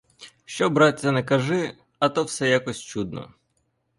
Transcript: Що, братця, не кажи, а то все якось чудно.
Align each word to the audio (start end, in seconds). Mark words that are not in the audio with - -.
Що, 0.45 0.69
братця, 0.69 1.11
не 1.11 1.23
кажи, 1.23 1.77
а 1.99 2.09
то 2.09 2.23
все 2.23 2.49
якось 2.49 2.79
чудно. 2.81 3.33